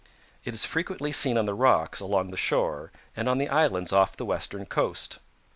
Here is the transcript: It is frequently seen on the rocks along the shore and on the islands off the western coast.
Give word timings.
It 0.43 0.55
is 0.55 0.65
frequently 0.65 1.11
seen 1.11 1.37
on 1.37 1.45
the 1.45 1.53
rocks 1.53 1.99
along 1.99 2.31
the 2.31 2.35
shore 2.35 2.91
and 3.15 3.29
on 3.29 3.37
the 3.37 3.49
islands 3.49 3.93
off 3.93 4.17
the 4.17 4.25
western 4.25 4.65
coast. 4.65 5.19